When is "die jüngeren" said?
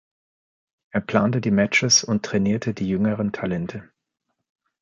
2.73-3.33